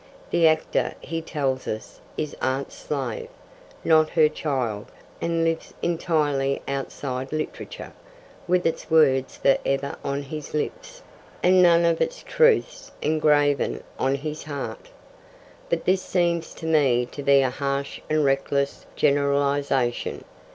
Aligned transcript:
The 0.31 0.47
actor, 0.47 0.95
he 0.99 1.21
tells 1.21 1.67
us, 1.67 2.01
is 2.17 2.35
art's 2.41 2.73
slave, 2.73 3.27
not 3.83 4.09
her 4.09 4.29
child, 4.29 4.87
and 5.21 5.43
lives 5.43 5.75
entirely 5.83 6.59
outside 6.67 7.31
literature, 7.31 7.93
'with 8.47 8.65
its 8.65 8.89
words 8.89 9.37
for 9.37 9.59
ever 9.63 9.95
on 10.03 10.23
his 10.23 10.55
lips, 10.55 11.03
and 11.43 11.61
none 11.61 11.85
of 11.85 12.01
its 12.01 12.23
truths 12.23 12.91
engraven 13.03 13.83
on 13.99 14.15
his 14.15 14.45
heart.' 14.45 14.89
But 15.69 15.85
this 15.85 16.01
seems 16.01 16.55
to 16.55 16.65
me 16.65 17.05
to 17.11 17.21
be 17.21 17.41
a 17.41 17.51
harsh 17.51 18.01
and 18.09 18.25
reckless 18.25 18.87
generalisation. 18.95 20.23